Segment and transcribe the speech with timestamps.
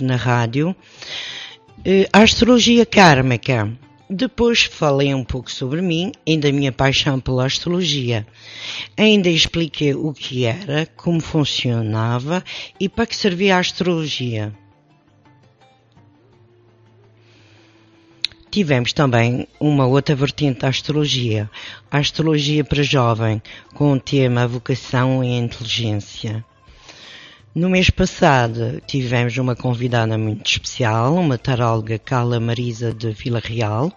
[0.00, 0.74] Na rádio,
[1.84, 3.70] eh, a astrologia kármica.
[4.10, 8.26] Depois falei um pouco sobre mim e da minha paixão pela astrologia.
[8.96, 12.42] Ainda expliquei o que era, como funcionava
[12.80, 14.54] e para que servia a astrologia.
[18.50, 21.50] Tivemos também uma outra vertente da astrologia,
[21.90, 23.42] a astrologia para jovem,
[23.74, 26.42] com o tema vocação e inteligência.
[27.58, 33.92] No mês passado tivemos uma convidada muito especial, uma taróloga Carla Marisa de Vila Real,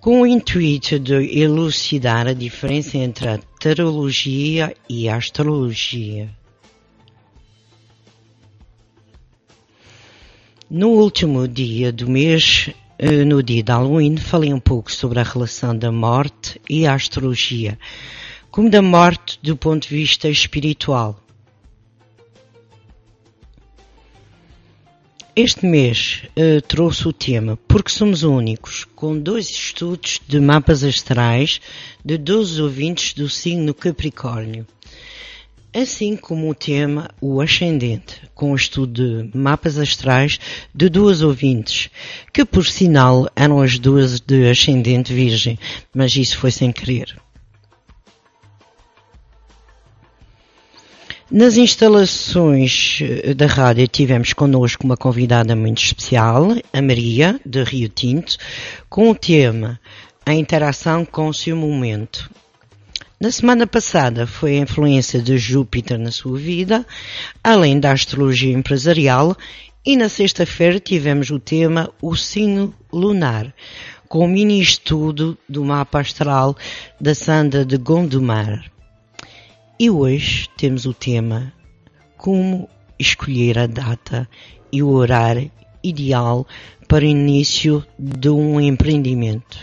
[0.00, 6.28] com o intuito de elucidar a diferença entre a tarologia e a astrologia.
[10.68, 15.22] No último dia do mês, eh, no dia de Halloween, falei um pouco sobre a
[15.22, 17.78] relação da morte e a astrologia,
[18.50, 21.29] como da morte do ponto de vista espiritual.
[25.36, 31.60] Este mês uh, trouxe o tema Porque Somos Únicos, com dois estudos de mapas astrais
[32.04, 34.66] de 12 ouvintes do signo Capricórnio.
[35.72, 40.36] Assim como o tema O Ascendente, com o estudo de mapas astrais
[40.74, 41.90] de duas ouvintes,
[42.32, 45.56] que por sinal eram as duas de Ascendente Virgem,
[45.94, 47.16] mas isso foi sem querer.
[51.32, 57.88] Nas instalações eh, da rádio tivemos connosco uma convidada muito especial, a Maria, de Rio
[57.88, 58.36] Tinto,
[58.88, 59.78] com o tema
[60.26, 62.28] A interação com o seu momento.
[63.20, 66.84] Na semana passada foi a influência de Júpiter na sua vida,
[67.44, 69.36] além da astrologia empresarial,
[69.86, 73.54] e na sexta-feira tivemos o tema O Signo Lunar,
[74.08, 76.56] com o mini estudo do mapa astral
[77.00, 78.68] da Sanda de Gondomar.
[79.82, 81.54] E hoje temos o tema
[82.18, 82.68] Como
[82.98, 84.28] escolher a data
[84.70, 85.50] e o horário
[85.82, 86.46] ideal
[86.86, 89.58] para o início de um empreendimento.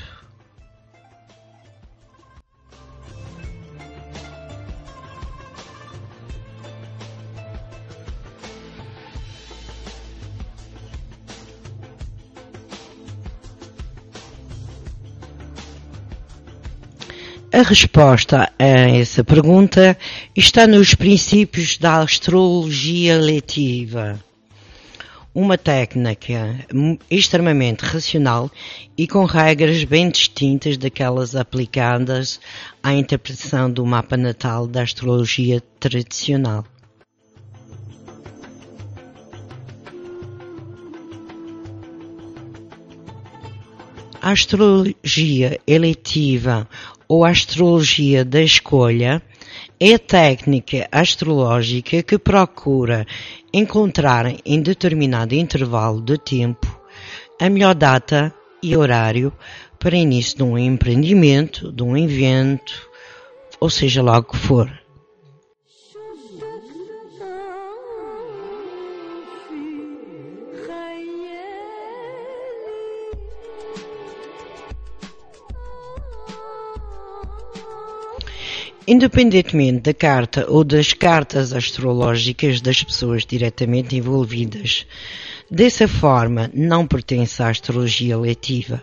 [17.54, 19.96] A resposta essa pergunta
[20.36, 24.20] está nos princípios da astrologia letiva.
[25.34, 26.56] Uma técnica
[27.12, 28.50] extremamente racional
[28.98, 32.40] e com regras bem distintas daquelas aplicadas
[32.82, 36.66] à interpretação do mapa natal da astrologia tradicional.
[44.20, 46.68] A astrologia eletiva
[47.08, 49.22] ou astrologia da escolha
[49.80, 53.06] é a técnica astrológica que procura
[53.54, 56.80] encontrar em determinado intervalo de tempo
[57.40, 59.32] a melhor data e horário
[59.80, 62.90] para início de um empreendimento, de um evento,
[63.60, 64.87] ou seja lá o que for.
[78.90, 84.88] Independentemente da carta ou das cartas astrológicas das pessoas diretamente envolvidas,
[85.52, 88.82] dessa forma não pertence à astrologia letiva.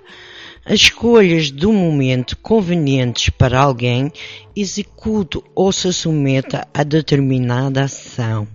[0.63, 4.13] As escolhas do momento convenientes para alguém
[4.55, 8.47] execute ou se submeta a determinada ação.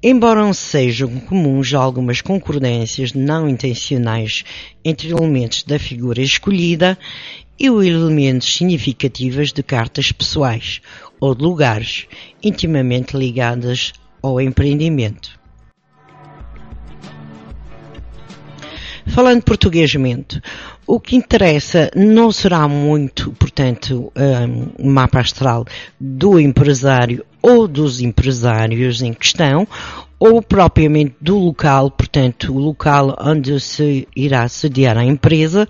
[0.00, 4.44] Embora sejam comuns algumas concordâncias não intencionais
[4.84, 6.96] entre elementos da figura escolhida,
[7.58, 10.80] e elementos significativos de cartas pessoais
[11.20, 12.06] ou de lugares
[12.42, 13.92] intimamente ligadas
[14.22, 15.36] ao empreendimento.
[19.06, 20.42] Falando portuguesamente,
[20.86, 24.12] o que interessa não será muito, portanto,
[24.78, 25.64] um mapa astral
[25.98, 29.66] do empresário ou dos empresários em questão,
[30.18, 35.68] ou propriamente do local, portanto, o local onde se irá sediar a empresa,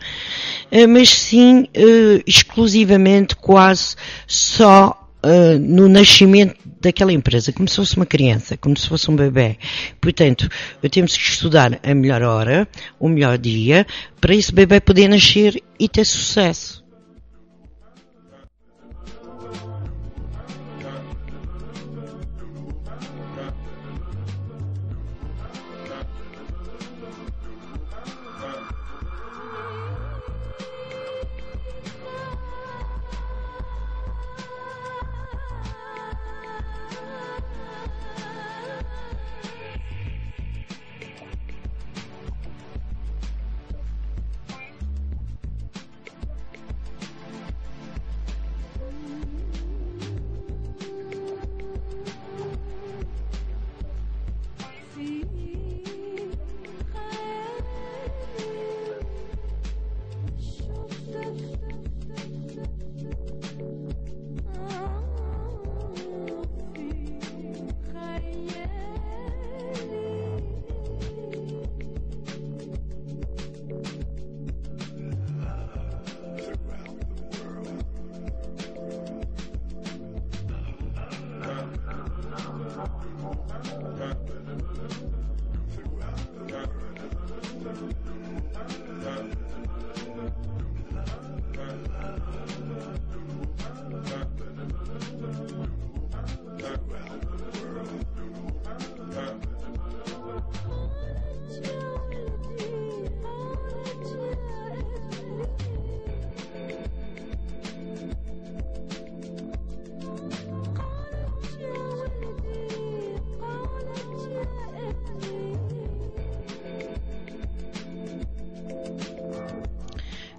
[0.70, 3.96] eh, mas sim eh, exclusivamente quase
[4.26, 9.16] só uh, no nascimento daquela empresa, como se fosse uma criança, como se fosse um
[9.16, 9.58] bebê.
[10.00, 10.48] Portanto,
[10.90, 12.68] temos que estudar a melhor hora,
[13.00, 13.86] o melhor dia,
[14.20, 16.85] para esse bebê poder nascer e ter sucesso.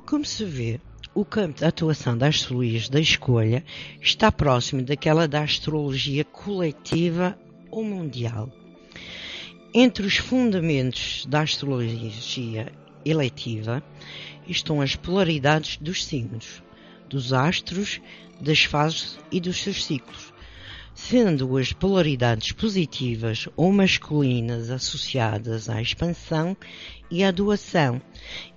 [0.07, 0.80] Como se vê,
[1.13, 3.62] o campo de atuação da astrologia da escolha
[4.01, 7.38] está próximo daquela da astrologia coletiva
[7.69, 8.50] ou mundial.
[9.74, 12.71] Entre os fundamentos da astrologia
[13.04, 13.83] eletiva
[14.48, 16.63] estão as polaridades dos signos,
[17.09, 18.00] dos astros,
[18.39, 20.31] das fases e dos seus ciclos,
[20.97, 26.57] sendo as polaridades positivas ou masculinas associadas à expansão
[27.09, 28.01] e à doação,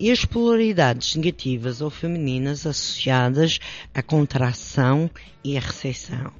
[0.01, 3.61] e as polaridades negativas ou femininas associadas
[3.95, 5.09] à contração
[5.45, 6.33] e à recessão.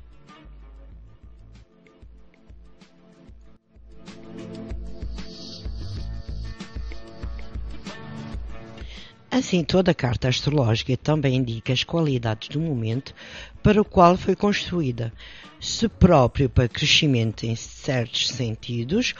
[9.31, 13.15] Assim, toda a carta astrológica também indica as qualidades do momento
[13.63, 15.13] para o qual foi construída,
[15.61, 19.15] se próprio para crescimento em certos sentidos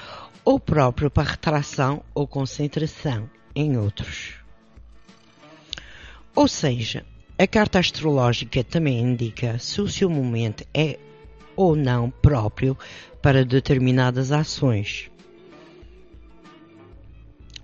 [0.45, 4.35] ou próprio para retração ou concentração em outros.
[6.35, 7.05] Ou seja,
[7.39, 10.99] a carta astrológica também indica se o seu momento é
[11.55, 12.77] ou não próprio
[13.23, 15.10] para determinadas ações.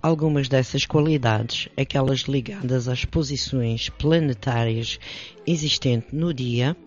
[0.07, 4.97] Algumas dessas qualidades, aquelas ligadas às posições planetárias
[5.45, 6.77] existentes no dia,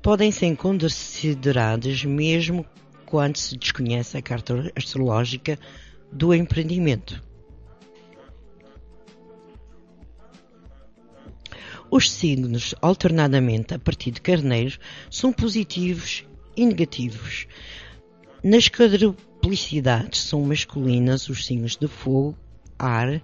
[0.00, 2.64] podem ser consideradas mesmo
[3.04, 5.58] quando se desconhece a carta astrológica
[6.10, 7.22] do empreendimento.
[11.90, 14.78] Os signos, alternadamente a partir de carneiro,
[15.10, 16.24] são positivos
[16.56, 17.46] e negativos.
[18.42, 22.38] Nas quadruplicidades são masculinas os signos de fogo
[22.78, 23.20] ar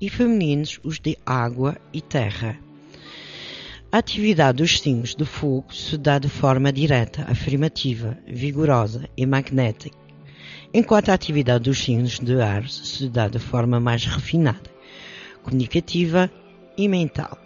[0.00, 2.58] e femininos os de água e terra.
[3.90, 9.96] A atividade dos signos de fogo se dá de forma direta, afirmativa, vigorosa e magnética,
[10.72, 14.70] enquanto a atividade dos signos de ar se dá de forma mais refinada,
[15.42, 16.30] comunicativa
[16.76, 17.38] e mental.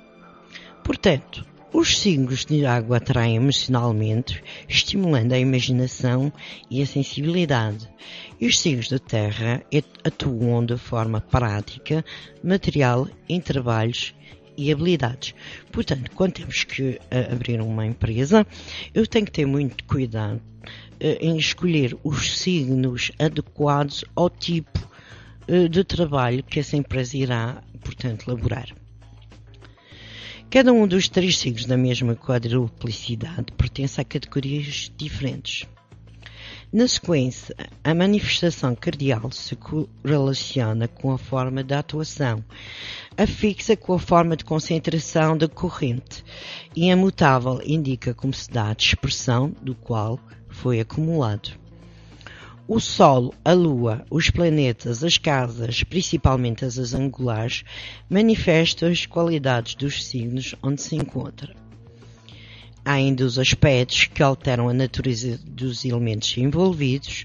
[0.84, 6.32] Portanto, os signos de água atraem emocionalmente, estimulando a imaginação
[6.70, 7.88] e a sensibilidade,
[8.44, 9.62] os signos da terra
[10.04, 12.04] atuam de forma prática,
[12.42, 14.14] material, em trabalhos
[14.56, 15.34] e habilidades.
[15.70, 18.46] Portanto, quando temos que uh, abrir uma empresa,
[18.94, 24.88] eu tenho que ter muito cuidado uh, em escolher os signos adequados ao tipo
[25.48, 28.74] uh, de trabalho que essa empresa irá, portanto, elaborar.
[30.48, 35.66] Cada um dos três signos da mesma quadruplicidade pertence a categorias diferentes.
[36.73, 37.54] Na sequência,
[37.85, 39.56] a manifestação cardial se
[40.04, 42.44] relaciona com a forma de atuação,
[43.16, 46.25] a fixa com a forma de concentração da corrente
[46.75, 50.18] e a mutável indica como se dá a dispersão do qual
[50.49, 51.50] foi acumulado.
[52.66, 57.62] O Sol, a Lua, os planetas, as casas, principalmente as angulares,
[58.11, 61.65] manifestam as qualidades dos signos onde se encontra.
[62.86, 67.24] Há ainda os aspectos que alteram a natureza dos elementos envolvidos,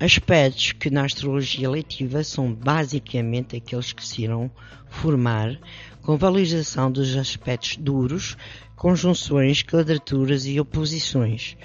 [0.00, 4.50] aspectos que na astrologia letiva são basicamente aqueles que se irão
[4.90, 5.56] formar
[6.02, 8.36] com valorização dos aspectos duros
[8.76, 11.56] conjunções, quadraturas e oposições,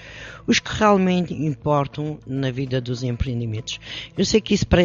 [0.48, 3.80] os que realmente importam na vida dos empreendimentos.
[4.18, 4.82] Eu sei que isso para,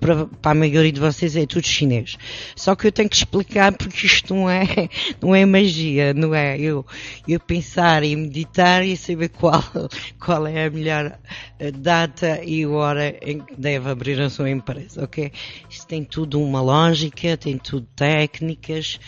[0.00, 2.18] para, para, a maioria de vocês é tudo chinês,
[2.56, 4.66] só que eu tenho que explicar porque isto não é,
[5.22, 6.84] não é magia, não é eu,
[7.26, 9.62] eu pensar e meditar e saber qual,
[10.20, 11.16] qual é a melhor
[11.60, 15.30] eh, data e hora em que deve abrir a sua empresa, ok?
[15.70, 18.98] Isto tem tudo uma lógica, tem tudo técnicas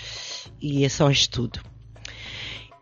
[0.61, 1.70] e é só estudo.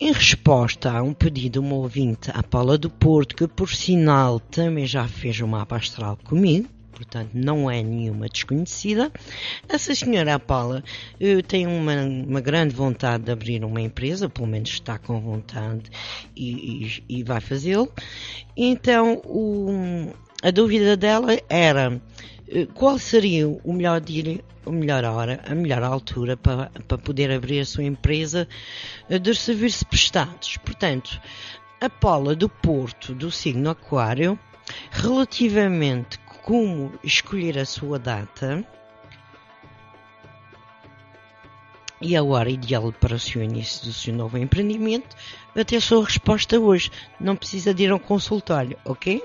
[0.00, 4.38] Em resposta a um pedido de uma ouvinte, a Paula do Porto, que por sinal
[4.38, 9.10] também já fez um mapa astral comigo, portanto não é nenhuma desconhecida.
[9.68, 10.84] Essa senhora Paula
[11.20, 15.90] uh, tem uma, uma, grande vontade de abrir uma empresa, pelo menos está com vontade
[16.36, 17.92] e, e, e vai fazê-lo.
[18.56, 20.12] Então o,
[20.44, 22.00] a dúvida dela era
[22.74, 27.60] qual seria o melhor dia a melhor hora, a melhor altura para, para poder abrir
[27.60, 28.46] a sua empresa
[29.08, 30.56] eh, de serviços prestados.
[30.58, 31.20] Portanto,
[31.80, 34.38] a Paula do Porto, do signo Aquário,
[34.90, 38.64] relativamente como escolher a sua data
[42.00, 45.16] e a hora ideal para o seu início do seu novo empreendimento,
[45.56, 46.90] até a sua resposta hoje.
[47.18, 49.22] Não precisa de ir ao consultório, ok?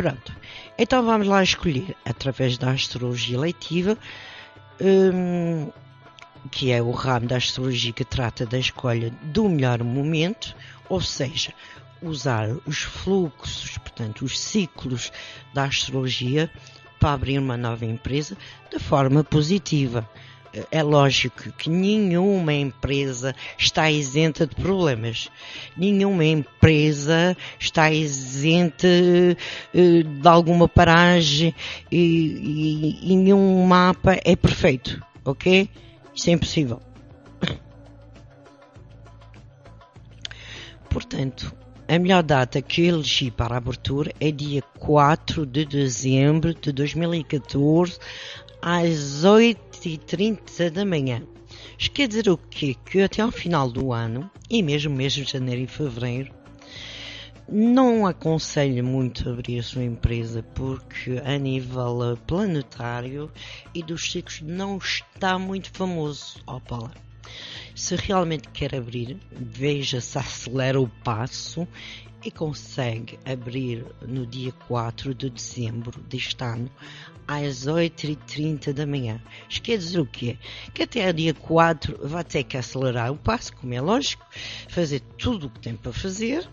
[0.00, 0.34] Pronto.
[0.78, 3.98] Então vamos lá escolher, através da astrologia leitiva,
[4.80, 5.70] um,
[6.50, 10.56] que é o ramo da astrologia que trata da escolha do melhor momento,
[10.88, 11.52] ou seja,
[12.00, 15.12] usar os fluxos, portanto, os ciclos
[15.52, 16.50] da astrologia
[16.98, 18.38] para abrir uma nova empresa
[18.70, 20.08] de forma positiva
[20.70, 25.30] é lógico que nenhuma empresa está isenta de problemas.
[25.76, 31.54] Nenhuma empresa está isenta eh, de alguma paragem
[31.90, 35.68] e, e, e nenhum mapa é perfeito, ok?
[36.14, 36.80] Isso é impossível.
[40.88, 41.54] Portanto,
[41.88, 46.72] a melhor data que eu elegi para a abertura é dia 4 de dezembro de
[46.72, 47.98] 2014
[48.60, 49.24] às
[49.80, 51.22] 8h30 da manhã.
[51.78, 52.76] Isto quer dizer o quê?
[52.84, 56.32] Que até ao final do ano, e mesmo de janeiro e fevereiro,
[57.48, 63.30] não aconselho muito abrir a sua empresa porque a nível planetário
[63.74, 66.40] e dos ciclos não está muito famoso.
[66.46, 66.92] Opa
[67.74, 71.66] Se realmente quer abrir, veja se acelera o passo
[72.24, 76.70] e consegue abrir no dia 4 de dezembro deste ano
[77.30, 79.22] às 8h30 da manhã.
[79.48, 80.36] Isto quer dizer o quê?
[80.74, 84.26] Que até o dia 4 vai ter que acelerar o passo, como é lógico,
[84.68, 86.48] fazer tudo o que tem para fazer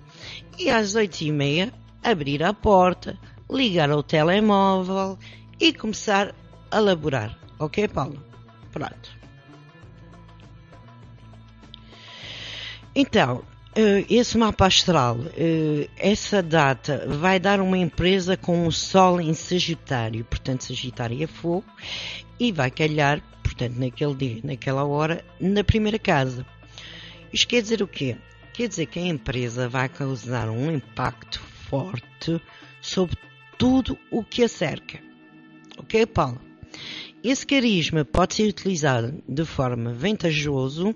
[0.55, 3.17] e às 8h30 abrir a porta,
[3.50, 5.17] ligar ao telemóvel
[5.60, 6.36] e começar
[6.69, 7.36] a laborar.
[7.57, 8.24] Ok, Paulo?
[8.72, 9.17] Pronto.
[12.93, 13.43] Então,
[14.10, 20.25] esse mapa astral, uh, essa data vai dar uma empresa com o Sol em Sagitário,
[20.25, 21.65] portanto Sagitário é fogo,
[22.39, 26.46] e vai calhar, portanto naquele dia, naquela hora, na primeira casa.
[27.31, 28.17] Isto quer dizer o quê?
[28.53, 32.41] Quer dizer que a empresa vai causar um impacto forte
[32.81, 33.15] sobre
[33.57, 35.00] tudo o que a cerca.
[35.77, 36.41] Ok, Paulo?
[37.24, 40.96] Esse carisma pode ser utilizado de forma vantajosa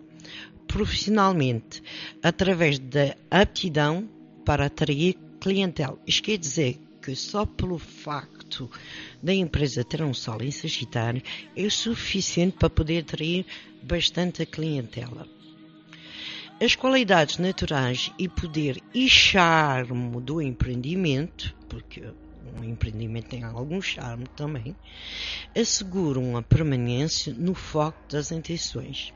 [0.72, 1.84] profissionalmente
[2.24, 4.10] através da aptidão
[4.46, 6.00] para atrair clientela.
[6.08, 8.70] Isto quer dizer que só pelo facto
[9.22, 11.22] da empresa ter um sol em Sagitário
[11.58, 13.46] é suficiente para poder atrair
[13.84, 15.28] bastante a clientela.
[16.64, 22.04] As qualidades naturais e poder e charme do empreendimento, porque
[22.56, 24.76] um empreendimento tem algum charme também,
[25.58, 29.12] asseguram a permanência no foco das intenções.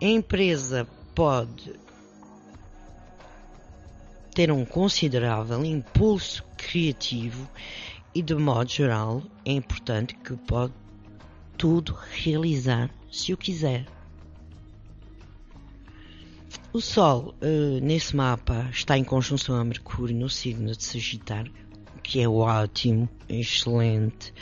[0.00, 1.74] Empresa pode
[4.34, 7.48] ter um considerável impulso criativo
[8.14, 10.74] e, de modo geral, é importante que pode
[11.56, 13.86] tudo realizar se o quiser.
[16.74, 21.50] O Sol, uh, nesse mapa, está em conjunção a Mercúrio no signo de Sagitário,
[22.02, 24.34] que é ótimo, excelente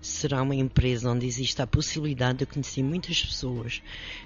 [0.00, 3.82] será uma empresa onde existe a possibilidade de conhecer muitas pessoas,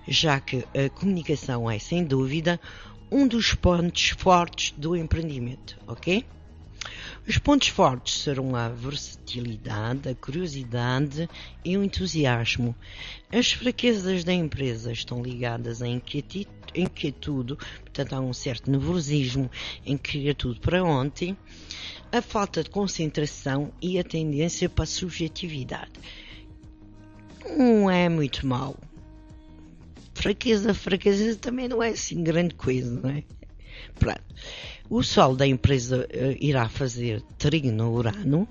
[0.07, 2.61] já que a comunicação é, sem dúvida,
[3.11, 6.25] um dos pontos fortes do empreendimento, ok?
[7.29, 11.29] Os pontos fortes serão a versatilidade, a curiosidade
[11.65, 12.75] e o entusiasmo.
[13.31, 19.49] As fraquezas da empresa estão ligadas à inquietude, portanto há um certo nervosismo
[19.87, 21.37] em querer tudo para ontem,
[22.13, 25.91] a falta de concentração e a tendência para a subjetividade.
[27.57, 28.77] Não é muito mau.
[30.15, 33.25] Fraqueza, fraqueza também não é assim grande coisa, não é?
[33.99, 34.23] Pronto.
[34.91, 38.47] O Sol da empresa uh, irá fazer trino Urano.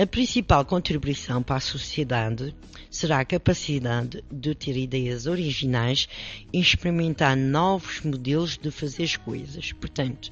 [0.00, 2.54] A principal contribuição para a sociedade
[2.88, 6.08] será a capacidade de ter ideias originais
[6.52, 9.72] e experimentar novos modelos de fazer as coisas.
[9.72, 10.30] Portanto,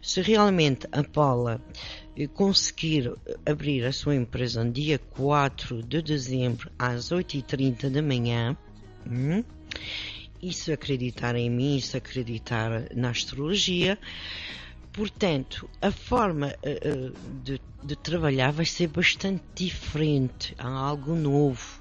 [0.00, 1.60] se realmente a Paula
[2.16, 3.12] eh, conseguir
[3.44, 8.56] abrir a sua empresa no dia 4 de dezembro às 8h30 da manhã,
[9.04, 9.42] hum,
[10.40, 13.98] e se acreditar em mim, se acreditar na astrologia,
[14.98, 17.14] Portanto, a forma uh,
[17.44, 21.80] de, de, trabalhar vai ser bastante diferente, há algo novo.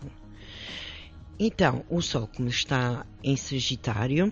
[1.39, 4.31] Então, o Sol, como está em Sagitário,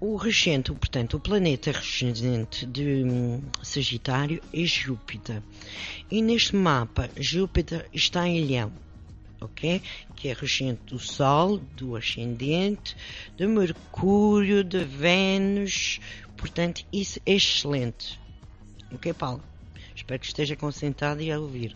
[0.00, 5.42] o regente, portanto, o planeta regente de um, Sagitário é Júpiter.
[6.08, 8.72] E neste mapa, Júpiter está em Leão,
[9.40, 9.82] ok?
[10.14, 12.96] Que é regente do Sol, do Ascendente,
[13.36, 15.98] de Mercúrio, de Vênus,
[16.38, 18.18] Portanto, isso é excelente.
[18.92, 19.42] Ok, Paulo?
[19.94, 21.74] Espero que esteja concentrado e a ouvir.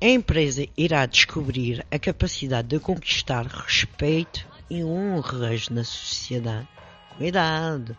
[0.00, 6.68] A empresa irá descobrir a capacidade de conquistar respeito e honras na sociedade.
[7.16, 7.96] Cuidado!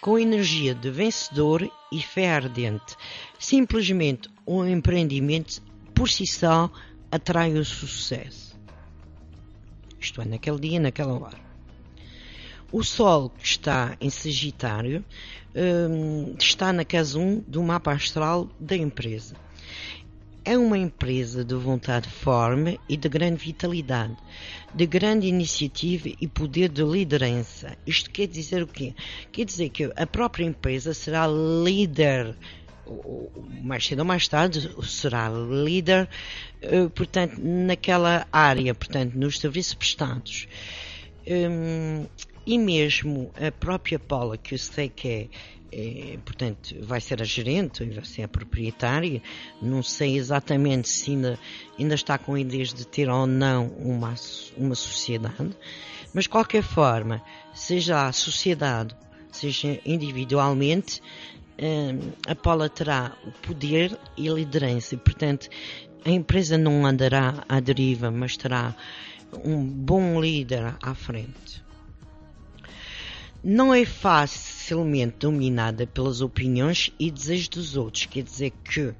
[0.00, 2.96] Com energia de vencedor e fé ardente.
[3.38, 5.62] Simplesmente um empreendimento
[5.94, 6.70] por si só
[7.10, 8.58] atrai o sucesso.
[10.00, 11.38] Isto é, naquele dia, naquela hora.
[12.72, 15.04] O Sol, que está em Sagitário,
[15.54, 19.36] um, está na casa 1 do mapa astral da empresa.
[20.44, 24.14] É uma empresa de vontade forte e de grande vitalidade,
[24.74, 27.78] de grande iniciativa e poder de liderança.
[27.86, 28.94] Isto quer dizer o quê?
[29.32, 32.36] Quer dizer que a própria empresa será líder
[33.62, 36.08] mais cedo ou mais tarde será líder,
[36.60, 40.46] eh, portanto, naquela área, portanto, nos serviços prestados.
[42.46, 45.28] E mesmo a própria Paula, que eu sei que é,
[45.72, 49.22] é, portanto, vai ser a gerente, vai ser a proprietária,
[49.62, 51.38] não sei exatamente se ainda,
[51.78, 54.14] ainda está com ideias de ter ou não uma,
[54.58, 55.56] uma sociedade,
[56.12, 57.22] mas de qualquer forma,
[57.54, 58.94] seja a sociedade,
[59.32, 61.00] seja individualmente,
[61.58, 65.48] hum, a Paula terá o poder e liderança, e, portanto,
[66.04, 68.76] a empresa não andará à deriva, mas terá
[69.42, 71.63] um bom líder à frente
[73.44, 78.06] não é facilmente dominada pelas opiniões e desejos dos outros.
[78.06, 78.94] Quer dizer que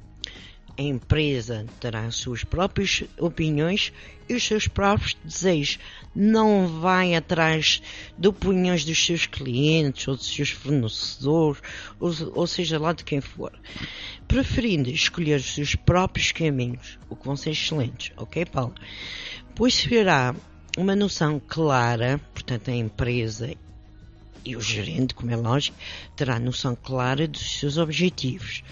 [0.76, 3.90] a empresa terá as suas próprias opiniões
[4.28, 5.78] e os seus próprios desejos.
[6.14, 7.80] Não vai atrás
[8.18, 11.62] de opiniões dos seus clientes ou dos seus fornecedores,
[11.98, 13.52] ou, ou seja lá de quem for.
[14.28, 18.74] Preferindo escolher os seus próprios caminhos, o que vão ser excelentes, ok, Paulo?
[19.54, 20.35] Pois será
[20.76, 23.54] uma noção clara, portanto, a empresa
[24.44, 25.76] e o gerente, como é lógico,
[26.14, 28.62] terá noção clara dos seus objetivos,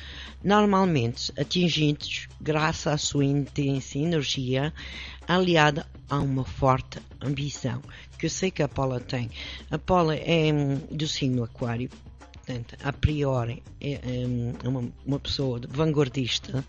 [0.45, 4.73] normalmente atingidos graças à sua intensa energia
[5.27, 7.81] aliada a uma forte ambição,
[8.19, 9.31] que eu sei que a Paula tem.
[9.71, 11.89] A Paula é um, do signo aquário,
[12.33, 14.01] portanto, a priori é,
[14.65, 16.65] é uma, uma pessoa vanguardista,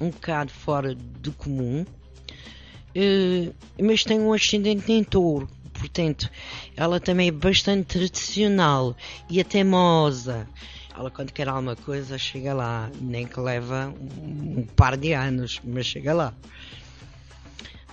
[0.00, 5.48] um bocado fora do comum, uh, mas tem um ascendente em touro
[5.80, 6.30] portanto,
[6.76, 8.94] ela também é bastante tradicional
[9.28, 10.46] e até teimosa.
[10.94, 15.86] Ela, quando quer alguma coisa, chega lá, nem que leva um, par de anos, mas
[15.86, 16.34] chega lá.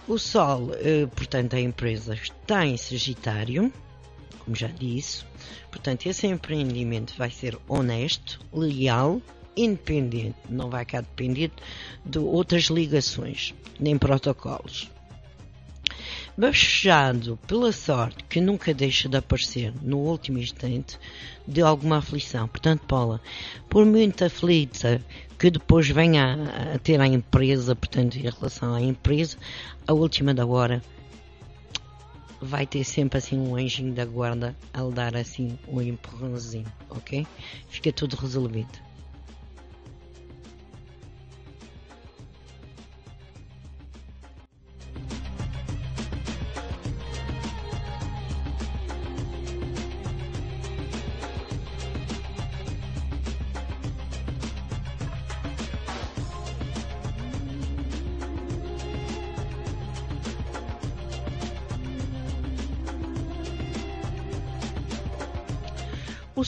[0.08, 3.72] O Sol, eh, portanto, a empresa está em Sagitário,
[4.44, 5.24] como já disse.
[5.72, 9.22] Portanto, esse empreendimento vai ser honesto, leal,
[9.56, 11.56] independente, não vai ficar dependente
[12.06, 14.90] de outras ligações, nem protocolos
[16.38, 21.00] bafejado pela sorte que nunca deixa de aparecer no último instante
[21.48, 22.48] de alguma aflição.
[22.48, 23.20] Portanto, Paula,
[23.68, 25.02] por muito aflita
[25.40, 26.38] que depois venha
[26.76, 29.38] a ter a empresa, portanto, em relação à empresa,
[29.88, 30.82] a última da hora
[32.40, 37.26] vai ter sempre assim um anjinho da guarda a lhe dar assim um empurrãozinho, ok?
[37.68, 38.87] Fica tudo resolvido.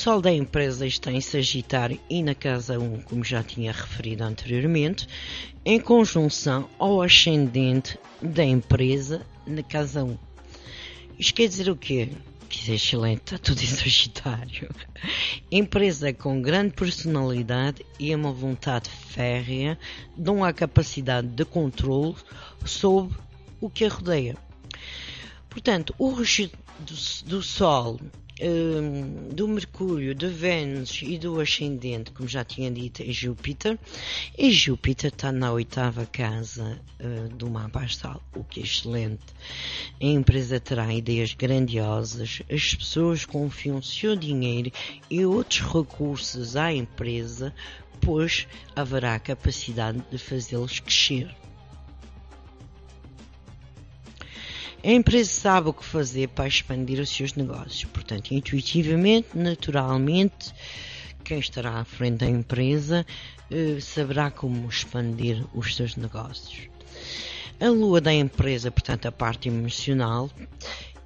[0.10, 5.08] Sol da empresa está em Sagitário e na casa 1, como já tinha referido anteriormente,
[5.64, 10.18] em conjunção ao ascendente da empresa na casa 1.
[11.20, 12.10] Isto quer dizer o quê?
[12.50, 14.74] Que é excelente, está tudo em Sagitário.
[15.52, 19.78] Empresa com grande personalidade e uma vontade férrea,
[20.18, 22.16] dão a capacidade de controle
[22.66, 23.16] sobre
[23.62, 24.36] o que a rodeia.
[25.52, 26.96] Portanto, o registro do,
[27.30, 28.00] do Sol
[29.34, 33.78] do Mercúrio, de Vênus e do ascendente, como já tinha dito, é Júpiter.
[34.38, 39.26] E Júpiter está na oitava casa uh, do mapa astral, o que é excelente.
[40.02, 44.72] A empresa terá ideias grandiosas, as pessoas confiam seu dinheiro
[45.10, 47.54] e outros recursos à empresa,
[48.02, 51.36] pois haverá capacidade de fazê-los crescer.
[54.82, 57.84] A empresa sabe o que fazer para expandir os seus negócios.
[57.86, 60.54] Portanto, intuitivamente, naturalmente,
[61.24, 63.06] quem estará à frente da empresa
[63.52, 66.70] eh, saberá como expandir os seus negócios.
[67.60, 70.30] A lua da empresa, portanto, a parte emocional,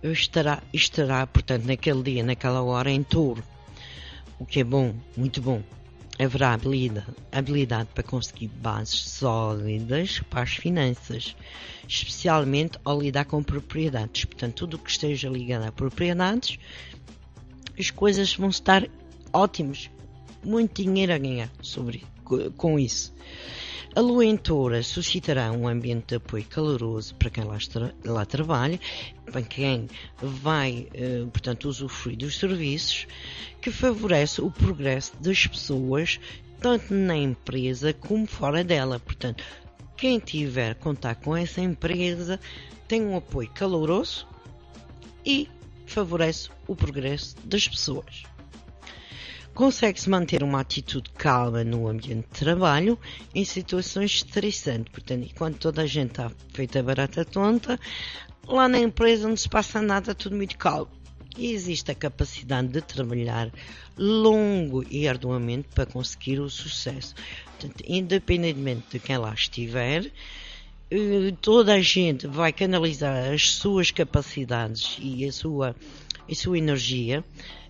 [0.04, 3.44] estará, estará, portanto, naquele dia, naquela hora, em touro.
[4.38, 5.64] O que é bom, muito bom
[6.20, 11.36] haverá habilidade, habilidade para conseguir bases sólidas para as finanças,
[11.88, 14.26] especialmente ao lidar com propriedades.
[14.26, 16.58] Portanto, tudo o que esteja ligado a propriedades,
[17.78, 18.88] as coisas vão estar
[19.32, 19.90] ótimas.
[20.46, 22.04] Muito dinheiro a ganhar sobre,
[22.58, 23.14] com isso.
[23.96, 27.60] A lua em toura suscitará um ambiente de apoio caloroso para quem lá,
[28.04, 28.80] lá trabalha,
[29.24, 33.06] para quem vai, eh, portanto, usufruir dos serviços,
[33.62, 36.20] que favorece o progresso das pessoas,
[36.60, 39.00] tanto na empresa como fora dela.
[39.00, 39.44] Portanto,
[39.96, 42.40] quem tiver contato com essa empresa
[42.88, 44.28] tem um apoio caloroso
[45.24, 45.48] e
[45.86, 48.33] favorece o progresso das pessoas.
[49.54, 52.98] Consegue-se manter uma atitude calma no ambiente de trabalho
[53.36, 54.92] em situações estressantes.
[54.92, 57.80] Portanto, enquanto toda a gente está feita barata tonta,
[58.48, 60.90] lá na empresa não se passa nada, tudo muito calmo.
[61.38, 63.52] E existe a capacidade de trabalhar
[63.98, 67.14] longo e arduamente para conseguir o sucesso.
[67.46, 70.12] Portanto, independentemente de quem lá estiver,
[70.90, 75.76] eh, toda a gente vai canalizar as suas capacidades e a sua,
[76.30, 77.24] a sua energia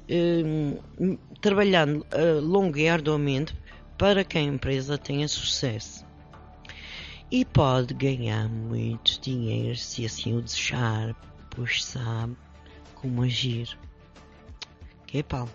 [0.09, 3.55] Hum, trabalhando uh, longo e arduamente
[3.97, 6.05] para que a empresa tenha sucesso.
[7.31, 11.15] E pode ganhar muito dinheiro se assim o desejar,
[11.49, 12.35] pois sabe
[12.95, 13.77] como agir.
[15.07, 15.49] Que é pau.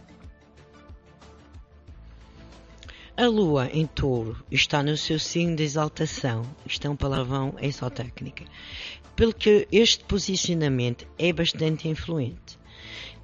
[3.16, 6.42] A lua em touro está no seu signo de exaltação.
[6.64, 8.44] Isto é um palavrão, é só técnica.
[9.14, 12.58] Pelo que este posicionamento é bastante influente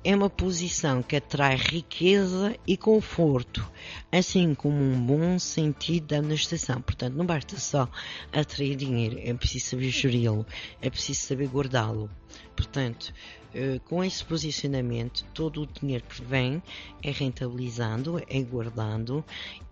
[0.04, 3.68] é uma posição que atrai riqueza e conforto,
[4.12, 6.82] assim como um bom sentido da administração.
[6.82, 7.88] Portanto, não basta só
[8.30, 10.46] atrair dinheiro, é preciso saber geri-lo,
[10.82, 12.10] é preciso saber guardá-lo.
[12.54, 13.14] Portanto,
[13.54, 16.62] eh, com esse posicionamento, todo o dinheiro que vem
[17.02, 19.24] é rentabilizado, é guardado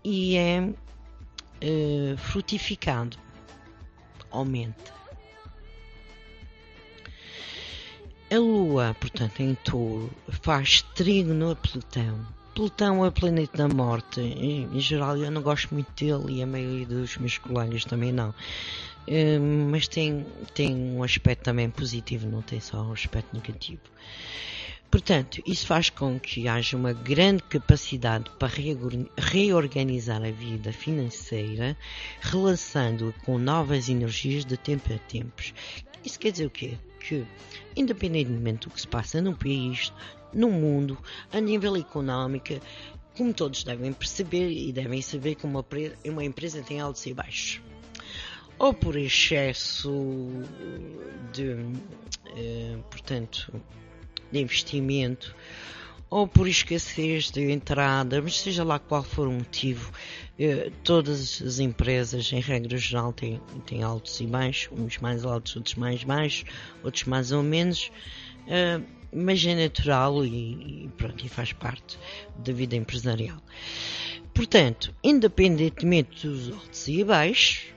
[0.03, 0.67] e é
[1.61, 3.17] eh, frutificado.
[4.31, 5.02] Aumenta.
[8.33, 10.09] A Lua, portanto, em touro,
[10.41, 12.25] faz trígono a Plutão.
[12.55, 14.21] Plutão é o planeta da morte.
[14.21, 18.33] Em, geral, eu não gosto muito dele e a maioria dos meus colegas também não.
[19.07, 23.83] Hum, mas tem, tem um aspecto também positivo, não tem só um aspecto negativo.
[24.89, 28.51] Portanto, isso faz com que haja uma grande capacidade para
[29.15, 31.77] reorganizar a vida financeira,
[32.19, 35.53] relançando com novas energias de tempo a tempos.
[36.03, 36.79] Isso quer dizer o quê?
[37.07, 37.25] Que,
[37.75, 39.93] independentemente do que se passa no país,
[40.33, 40.97] no mundo,
[41.31, 42.59] a nível económico,
[43.15, 45.63] como todos devem perceber e devem saber que uma,
[46.05, 47.61] uma empresa tem altos e baixos.
[48.57, 49.91] Ou por excesso
[51.31, 51.55] de,
[52.35, 53.53] eh, portanto,
[54.31, 55.35] de investimento,
[56.09, 59.91] ou por escassez de entrada, mas seja lá qual for o motivo,
[60.83, 65.75] todas as empresas, em regra geral, têm, têm altos e baixos, uns mais altos, outros
[65.75, 66.45] mais baixos,
[66.83, 67.91] outros mais ou menos,
[68.47, 71.99] eh, mas é natural e, e, pronto, e faz parte
[72.37, 73.37] da vida empresarial.
[74.33, 77.73] Portanto, independentemente dos altos e baixos,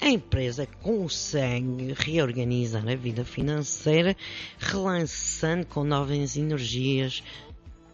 [0.00, 4.16] a empresa consegue reorganizar a vida financeira,
[4.58, 7.22] relançando com novas energias.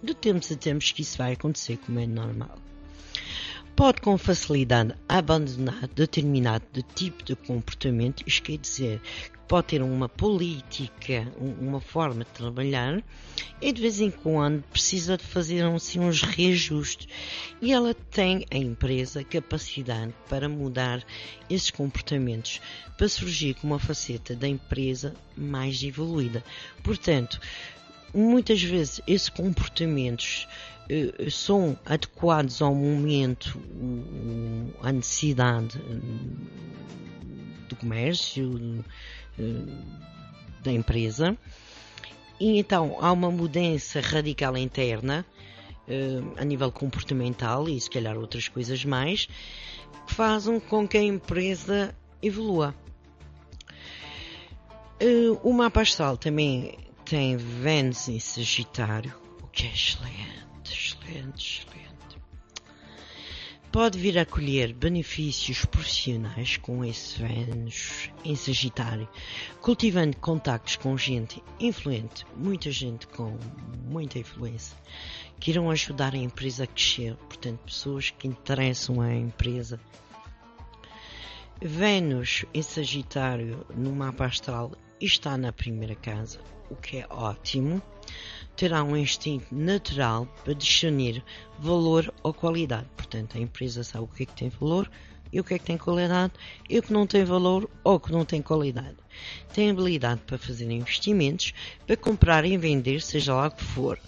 [0.02, 2.63] De tempos a tempos que isso vai acontecer, como é normal.
[3.76, 9.00] Pode com facilidade abandonar determinado tipo de comportamento, isto quer dizer
[9.46, 13.02] pode ter uma política, uma forma de trabalhar
[13.60, 17.08] e de vez em quando precisa de fazer assim, uns reajustes.
[17.60, 21.04] E ela tem, a empresa, capacidade para mudar
[21.48, 22.60] esses comportamentos,
[22.96, 26.42] para surgir com uma faceta da empresa mais evoluída.
[26.82, 27.40] Portanto,
[28.14, 30.46] muitas vezes esses comportamentos
[30.88, 33.60] eh, são adequados ao momento,
[34.82, 35.78] à necessidade
[37.68, 38.84] do comércio,
[40.62, 41.36] da empresa.
[42.38, 45.24] E então há uma mudança radical interna,
[46.36, 49.26] a nível comportamental e se calhar outras coisas mais,
[50.06, 52.74] que fazem com que a empresa evolua.
[55.42, 61.94] O mapa astral também tem Vênus em Sagitário, o que é excelente, excelente, excelente
[63.74, 69.08] pode vir a colher benefícios profissionais com esse Vênus em Sagitário,
[69.60, 73.36] cultivando contactos com gente influente, muita gente com
[73.84, 74.78] muita influência,
[75.40, 79.80] que irão ajudar a empresa a crescer, portanto, pessoas que interessam a empresa.
[81.60, 86.38] Vênus em Sagitário no mapa astral está na primeira casa,
[86.70, 87.82] o que é ótimo
[88.56, 91.22] terá um instinto natural para discernir
[91.58, 92.86] valor ou qualidade.
[92.96, 94.90] Portanto, a empresa sabe o que é que tem valor
[95.32, 96.32] e o que é que tem qualidade
[96.68, 98.96] e o que não tem valor ou que não tem qualidade.
[99.52, 101.52] Tem habilidade para fazer investimentos,
[101.86, 103.98] para comprar e vender, seja lá o que for.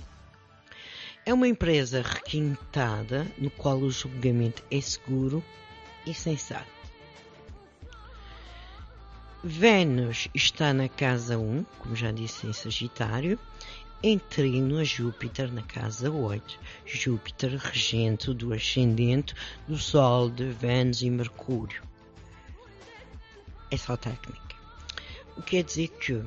[1.24, 5.42] É uma empresa requintada, no qual o julgamento é seguro
[6.06, 6.76] e sensato.
[9.42, 13.38] Vênus está na casa 1, como já disse em Sagitário,
[14.02, 16.58] em trino a Júpiter na casa 8.
[16.84, 19.34] Júpiter regente do ascendente
[19.66, 21.82] do Sol, de Vênus e Mercúrio.
[23.70, 24.56] É só técnica.
[25.36, 26.22] O que quer dizer que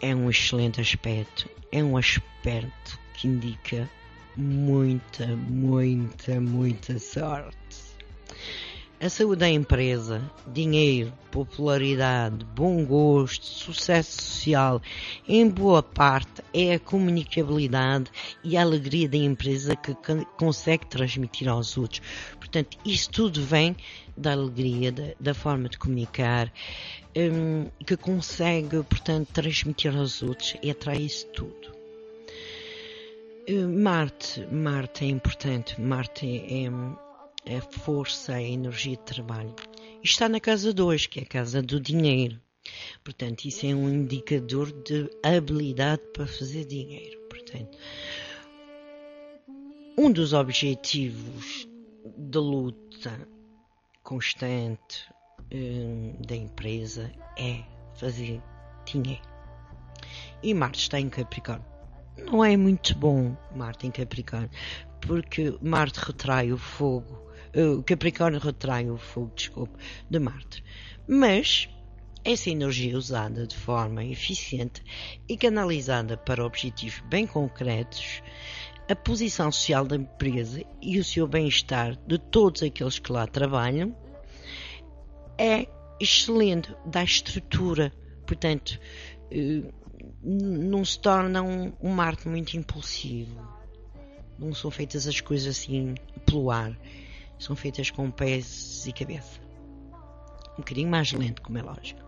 [0.00, 3.88] é um excelente aspecto, é um aspecto que indica
[4.36, 7.56] muita, muita, muita sorte.
[9.00, 14.82] A saúde da empresa, dinheiro, popularidade, bom gosto, sucesso social,
[15.28, 18.10] em boa parte é a comunicabilidade
[18.42, 19.94] e a alegria da empresa que
[20.36, 22.02] consegue transmitir aos outros.
[22.40, 23.76] Portanto, isso tudo vem
[24.16, 26.52] da alegria, da, da forma de comunicar,
[27.16, 31.72] um, que consegue, portanto, transmitir aos outros e atrai isso tudo.
[33.48, 37.07] Hum, Marte, Marte é importante, Marte é, é
[37.56, 39.54] a força, a energia de trabalho.
[40.02, 42.40] Isto está na casa 2, que é a casa do dinheiro.
[43.02, 47.18] Portanto, isso é um indicador de habilidade para fazer dinheiro.
[47.28, 47.78] Portanto,
[49.96, 51.68] um dos objetivos
[52.16, 53.28] da luta
[54.02, 55.04] constante
[55.52, 57.62] hum, da empresa é
[57.94, 58.42] fazer
[58.84, 59.22] dinheiro.
[60.42, 61.66] E Marte está em Capricórnio.
[62.16, 64.50] Não é muito bom Marte em Capricórnio,
[65.00, 69.76] porque Marte retrai o fogo o Capricórnio retrai o fogo, desculpe,
[70.08, 70.62] de Marte.
[71.06, 71.68] Mas
[72.24, 74.82] essa energia usada de forma eficiente
[75.28, 78.22] e canalizada para objetivos bem concretos,
[78.90, 83.96] a posição social da empresa e o seu bem-estar de todos aqueles que lá trabalham
[85.38, 85.66] é
[86.00, 87.92] excelente, dá estrutura.
[88.26, 88.78] Portanto,
[89.30, 89.62] eh,
[90.22, 93.40] não se torna um Marte muito impulsivo.
[94.38, 96.76] Não são feitas as coisas assim pelo ar
[97.38, 99.40] são feitas com pés e cabeça.
[100.54, 102.02] Um bocadinho mais lento, como é lógico.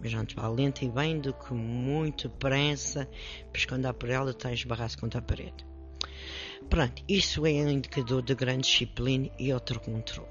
[0.00, 3.08] Mas antes vale lento e bem do que muito pressa,
[3.52, 5.66] pois quando dá por ela a esbarrar-se contra a parede.
[6.70, 10.28] Pronto, isso é um indicador de grande disciplina e outro controle.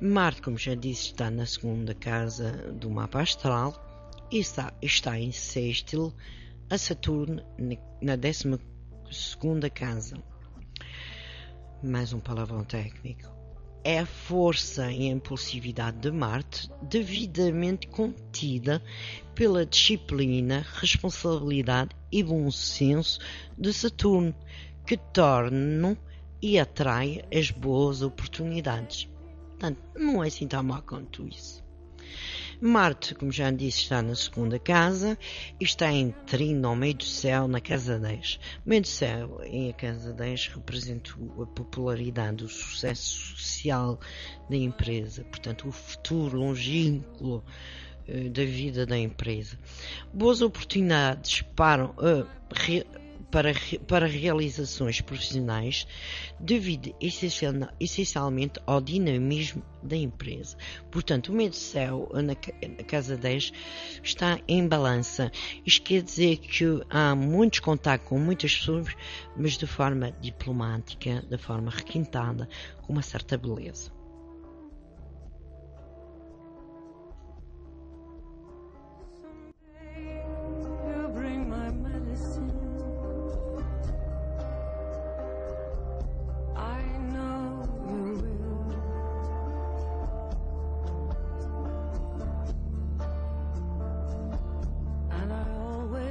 [0.00, 3.74] Marte, como já disse, está na segunda casa do mapa astral
[4.30, 6.14] e está, está em sextil
[6.70, 7.42] a Saturno
[8.00, 8.58] na décima
[9.10, 10.16] segunda casa.
[11.82, 13.39] Mais um palavrão técnico
[13.82, 18.82] é a força e a impulsividade de Marte devidamente contida
[19.34, 23.18] pela disciplina, responsabilidade e bom senso
[23.56, 24.34] de Saturno,
[24.86, 25.96] que tornam
[26.42, 29.08] e atrai as boas oportunidades.
[29.50, 31.62] Portanto, não é assim tão mal quanto isso.
[32.60, 35.16] Marte, como já disse, está na segunda casa
[35.58, 38.38] e está em trino ao meio do céu na casa 10.
[38.66, 43.98] Meio do céu em a casa 10 representa a popularidade, o sucesso social
[44.50, 47.42] da empresa, portanto, o futuro longínquo
[48.06, 49.58] eh, da vida da empresa.
[50.12, 52.26] Boas oportunidades para, uh,
[53.30, 53.52] para,
[53.86, 55.86] para realizações profissionais
[56.38, 60.56] devido essencialmente ao dinamismo da empresa.
[60.90, 62.34] Portanto, o meio do céu na,
[62.84, 63.52] casa 10
[64.02, 65.30] está em balança.
[65.64, 68.88] Isto quer dizer que há muitos contactos com muitas pessoas,
[69.36, 72.48] mas de forma diplomática, de forma requintada,
[72.82, 73.99] com uma certa beleza.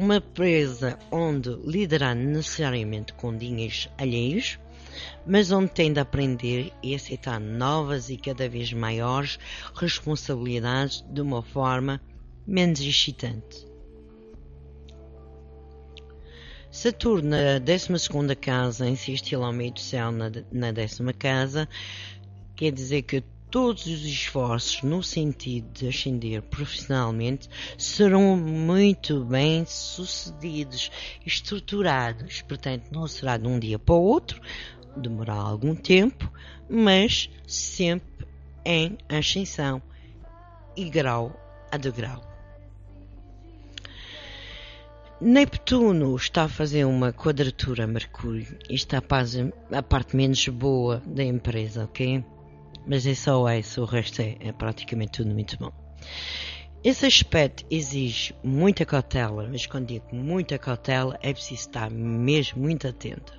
[0.00, 4.58] Uma empresa onde liderará necessariamente com dinheiros alheios,
[5.26, 9.38] mas onde tem de aprender e aceitar novas e cada vez maiores
[9.74, 12.00] responsabilidades de uma forma
[12.46, 13.68] menos excitante.
[16.70, 21.68] Saturno na 12 casa insistiu ao meio do céu na, na décima casa,
[22.56, 30.90] quer dizer que todos os esforços no sentido de ascender profissionalmente serão muito bem sucedidos,
[31.26, 32.42] estruturados.
[32.42, 34.40] Portanto, não será de um dia para o outro,
[34.96, 36.32] demorar algum tempo,
[36.68, 38.26] mas sempre
[38.64, 39.82] em ascensão
[40.76, 41.34] e grau
[41.72, 42.30] a degrau.
[45.20, 51.22] Neptuno está a fazer uma quadratura a Mercúrio a, fazer a parte menos boa da
[51.22, 52.24] empresa, ok?
[52.86, 55.72] Mas é só isso, o resto é, é praticamente tudo muito bom.
[56.82, 62.88] Esse aspecto exige muita cautela, mas quando digo muita cautela, é preciso estar mesmo muito
[62.88, 63.38] atento.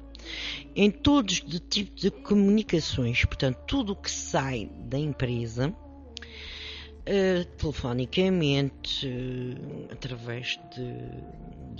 [0.76, 9.08] Em todos os tipos de comunicações, portanto, tudo o que sai da empresa, uh, telefonicamente,
[9.08, 10.94] uh, através de,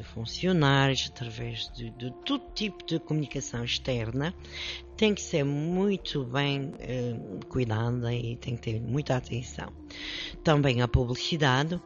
[0.02, 4.34] de, funcionários, através de, de, todo tipo de comunicação externa,
[4.98, 9.72] tem que ser muito bem uh, cuidada e tem que ter muita atenção.
[10.44, 11.80] Também a publicidade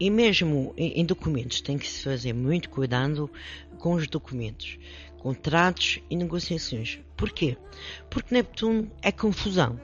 [0.00, 3.30] e mesmo em, em documentos tem que se fazer muito cuidado
[3.78, 4.78] com os documentos,
[5.18, 7.00] contratos e negociações.
[7.16, 7.56] Porquê?
[8.10, 9.80] Porque Neptuno é confusão.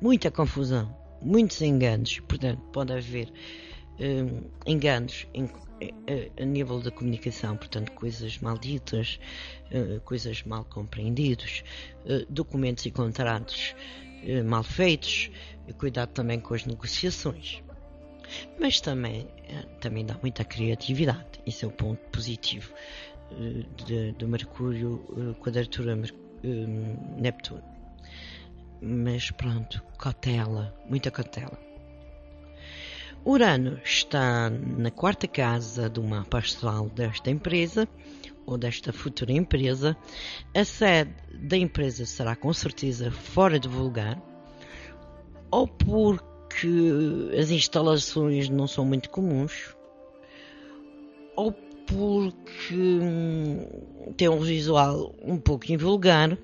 [0.00, 3.32] Muita confusão muitos enganos, portanto, pode haver
[4.00, 5.48] um, enganos em,
[5.82, 9.18] a, a, nível da comunicação, portanto, coisas malditas,
[9.72, 11.62] uh, coisas mal compreendidas,
[12.04, 13.74] uh, documentos e contratos
[14.24, 15.30] uh, mal feitos,
[15.78, 17.62] cuidado também com as negociações.
[18.60, 19.26] Mas também,
[19.80, 22.74] também dá muita criatividade, isso é o ponto positivo
[24.18, 25.96] do Mercúrio, quadratura
[27.16, 27.62] Neptuno.
[28.82, 31.67] Mas pronto, cautela, muita cautela.
[33.28, 37.86] Urano está na quarta casa do mapa astral desta empresa
[38.46, 39.94] ou desta futura empresa.
[40.54, 44.18] A sede da empresa será com certeza fora de vulgar
[45.50, 46.66] ou porque
[47.38, 49.76] as instalações não são muito comuns
[51.36, 53.66] ou porque hum,
[54.16, 56.38] tem um visual um pouco invulgar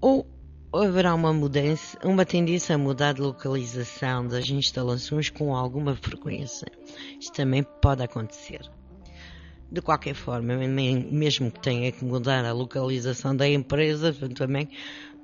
[0.00, 0.24] ou
[0.72, 6.68] haverá uma mudança, uma tendência a mudar de localização das instalações com alguma frequência.
[7.18, 8.60] Isto também pode acontecer.
[9.70, 14.68] De qualquer forma, mesmo que tenha que mudar a localização da empresa, também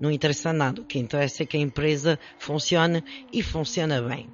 [0.00, 0.80] não interessa nada.
[0.80, 4.28] O que interessa é que a empresa funcione e funciona bem.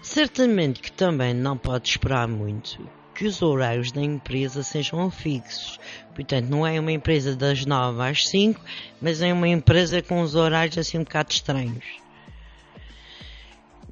[0.00, 2.78] Certamente que também não pode esperar muito
[3.22, 5.78] que os horários da empresa sejam fixos.
[6.12, 8.60] Portanto, não é uma empresa das 9 às 5,
[9.00, 11.84] mas é uma empresa com os horários assim um bocado estranhos.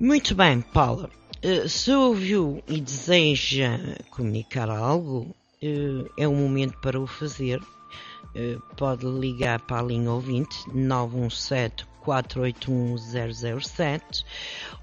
[0.00, 1.08] Muito bem, Paula.
[1.40, 3.78] Eh, se ouviu e deseja
[4.10, 7.60] comunicar algo, eh, é o momento para o fazer.
[8.34, 14.24] Eh, pode ligar para a linha ouvinte 917 481007.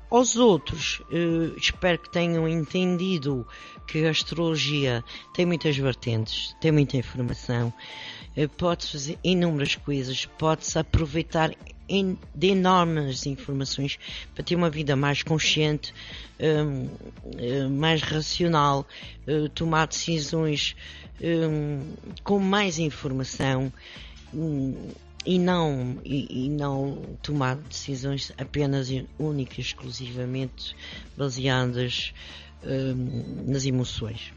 [0.09, 3.45] Aos outros, eh, espero que tenham entendido
[3.85, 5.03] que a astrologia
[5.33, 7.73] tem muitas vertentes, tem muita informação,
[8.35, 11.51] eh, pode-se fazer inúmeras coisas, pode-se aproveitar
[12.35, 13.97] de enormes informações
[14.35, 15.93] para ter uma vida mais consciente,
[16.39, 16.89] um,
[17.37, 18.85] eh, mais racional,
[19.25, 20.75] uh, tomar decisões
[21.21, 21.93] um,
[22.23, 23.71] com mais informação
[25.27, 28.87] e não e, e, não tomar decisões apenas
[29.19, 30.73] únicas, exclusivamente
[31.17, 32.13] baseadas
[32.63, 34.31] hum, nas emoções.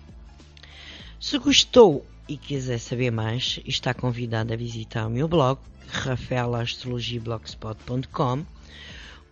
[1.21, 8.45] Se gostou e quiser saber mais, está convidado a visitar o meu blog rafaelastrologiablogspot.com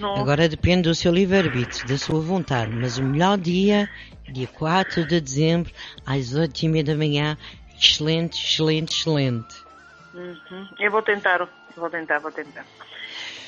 [0.00, 0.16] Não.
[0.16, 2.72] Agora depende do seu livre-arbítrio, da sua vontade.
[2.74, 3.88] Mas o melhor dia,
[4.28, 5.72] dia 4 de dezembro,
[6.04, 7.38] às 8 e meia da manhã,
[7.78, 9.64] excelente, excelente, excelente.
[10.12, 10.68] Uhum.
[10.80, 11.46] Eu vou tentar,
[11.76, 12.64] vou tentar, vou tentar.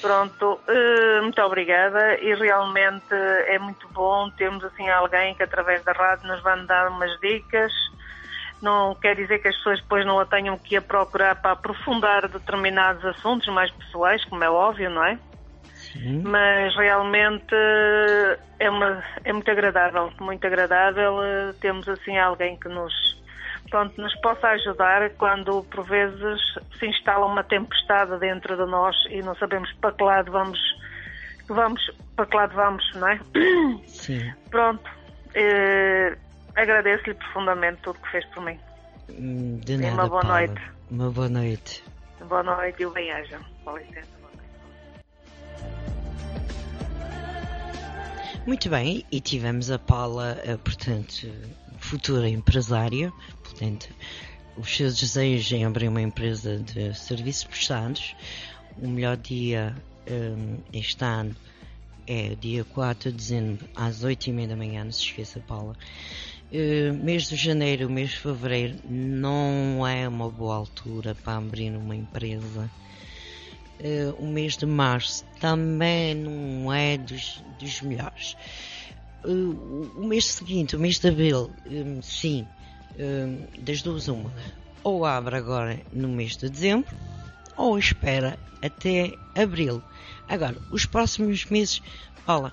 [0.00, 5.92] Pronto, uh, muito obrigada e realmente é muito bom termos assim alguém que através da
[5.92, 7.72] rádio nos vai dar umas dicas
[8.60, 11.52] não quer dizer que as pessoas depois não a tenham que ir a procurar para
[11.52, 15.18] aprofundar determinados assuntos mais pessoais, como é óbvio, não é?
[15.96, 16.22] Sim.
[16.22, 17.54] Mas realmente
[18.58, 21.18] é, uma, é muito agradável, muito agradável
[21.60, 22.92] termos assim alguém que nos,
[23.70, 26.40] pronto, nos possa ajudar quando por vezes
[26.78, 30.58] se instala uma tempestade dentro de nós e não sabemos para que lado vamos,
[31.48, 31.80] vamos
[32.14, 33.20] para que lado vamos, não é?
[33.86, 34.32] Sim.
[34.50, 34.90] Pronto.
[35.34, 36.16] Eh,
[36.54, 38.58] agradeço-lhe profundamente tudo que fez por mim.
[39.10, 40.38] Hum, de nada, uma boa Paula.
[40.38, 40.62] noite.
[40.90, 41.84] Uma boa noite.
[42.26, 43.38] Boa noite e o bem-aja.
[43.64, 44.15] Com licença.
[48.46, 51.28] Muito bem, e tivemos a Paula, eh, portanto,
[51.80, 53.88] futura empresária, portanto,
[54.56, 58.14] os seus desejos em abrir uma empresa de serviços prestados.
[58.80, 59.74] O melhor dia
[60.08, 61.34] um, este ano
[62.06, 65.74] é dia 4 de dezembro, às 8 e meia da manhã, não se esqueça, Paula.
[66.52, 71.96] Uh, mês de janeiro, mês de fevereiro não é uma boa altura para abrir uma
[71.96, 72.70] empresa.
[73.78, 78.36] Uh, o mês de março também não é dos, dos melhores.
[79.24, 82.46] Uh, o mês seguinte, o mês de abril, um, sim,
[82.98, 84.32] um, das duas uma.
[84.82, 86.96] Ou abre agora no mês de dezembro,
[87.56, 89.82] ou espera até abril.
[90.28, 91.82] Agora, os próximos meses,
[92.26, 92.52] olha,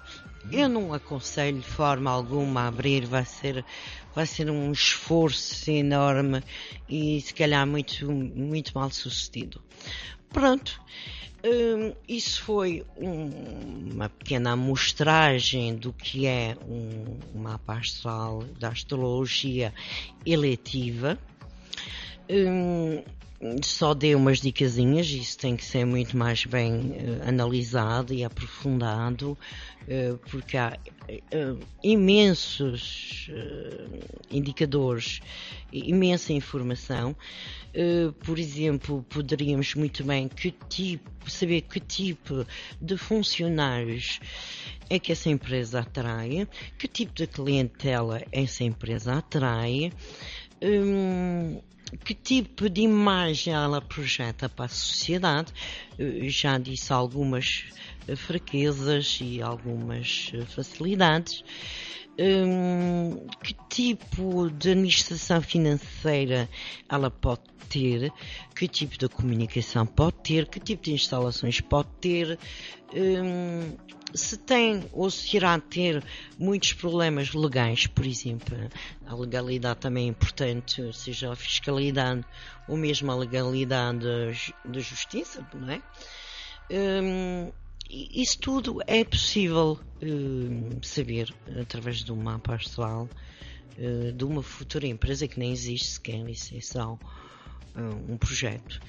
[0.51, 3.63] eu não aconselho de forma alguma a abrir, vai ser,
[4.13, 6.43] vai ser um esforço enorme
[6.89, 9.61] e se calhar muito, muito mal sucedido.
[10.33, 10.81] Pronto,
[11.45, 19.71] hum, isso foi um, uma pequena amostragem do que é um, mapa astral da astrologia
[20.25, 21.19] eletiva.
[22.27, 23.03] Hum,
[23.61, 29.37] só dei umas dicasinhas, isso tem que ser muito mais bem uh, analisado e aprofundado,
[29.83, 30.77] uh, porque há
[31.09, 33.29] uh, imensos
[34.31, 35.19] indicadores,
[35.71, 37.15] imensa informação.
[38.23, 42.45] por exemplo, poderíamos muito bem que tipo, saber que tipo
[42.81, 44.19] de funcionários
[44.89, 49.91] é que essa empresa atrai, que tipo de clientela essa empresa atrai.
[50.61, 51.61] Um,
[52.03, 55.53] que tipo de imagem ela projeta para a sociedade.
[56.27, 57.65] Já disse algumas
[58.07, 61.43] eh, fraquezas e algumas eh, facilidades.
[62.19, 66.47] Um, que tipo de administração financeira
[66.87, 68.13] ela pode ter,
[68.55, 72.37] que tipo de comunicação pode ter, que tipo de instalações pode ter,
[72.93, 73.75] um,
[74.13, 76.03] se tem ou se irá ter
[76.37, 78.55] muitos problemas legais, por exemplo,
[79.05, 82.23] a legalidade também é importante, seja a fiscalidade
[82.67, 84.05] ou mesmo a legalidade
[84.65, 85.81] da justiça, não é?
[86.71, 87.51] Um,
[87.89, 93.09] isso tudo é possível uh, saber através de um mapa astral
[93.77, 98.79] uh, de uma futura empresa que nem existe sequer, isso é só uh, um projeto.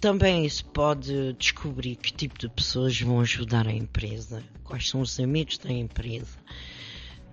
[0.00, 5.18] Também se pode descobrir que tipo de pessoas vão ajudar a empresa, quais são os
[5.20, 6.38] amigos da empresa.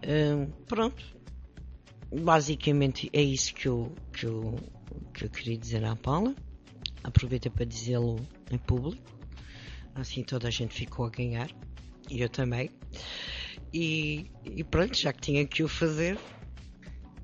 [0.03, 1.03] Uh, pronto,
[2.11, 4.55] basicamente é isso que eu, que eu,
[5.13, 6.35] que eu queria dizer à Paula.
[7.03, 8.17] Aproveita para dizê-lo
[8.51, 9.01] em público,
[9.95, 11.49] assim toda a gente ficou a ganhar,
[12.09, 12.69] e eu também.
[13.73, 16.19] E, e pronto, já que tinha que o fazer,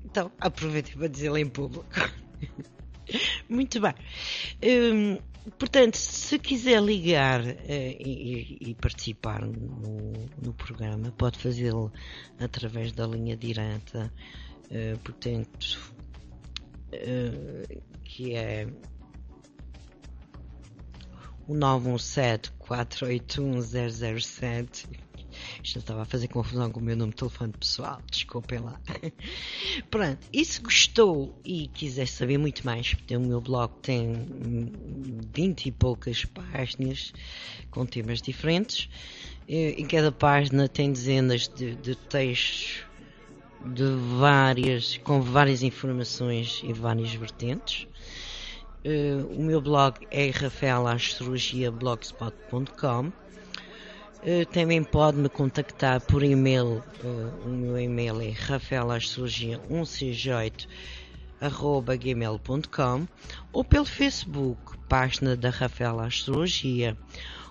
[0.04, 1.86] então aproveita para dizê-lo em público.
[3.48, 3.94] Muito bem.
[4.62, 5.18] Hum,
[5.58, 11.92] portanto, se quiser ligar uh, e, e, participar no, no, programa, pode fazê-lo
[12.38, 14.12] através da linha direta,
[14.70, 15.92] uh, portanto,
[16.92, 18.66] uh, que é
[21.48, 23.60] o 917 481
[24.20, 25.05] 007
[25.66, 28.80] já estava a fazer confusão com o meu número de telefone pessoal, desculpem lá.
[29.90, 34.14] Pronto, e se gostou e quiser saber muito mais, o meu blog tem
[35.34, 37.12] 20 e poucas páginas
[37.70, 38.88] com temas diferentes.
[39.48, 42.84] Em cada página tem dezenas de, de textos
[43.64, 43.84] de
[44.18, 47.88] várias, com várias informações e várias vertentes.
[48.84, 53.25] Uh, o meu blog é rafaelastrologiablogspot.com
[54.50, 56.82] também pode me contactar por e-mail.
[57.04, 60.66] Uh, o meu e-mail é rafaelastrologia168
[62.00, 63.06] gmail.com
[63.52, 66.98] ou pelo Facebook, página da Rafael Astrologia,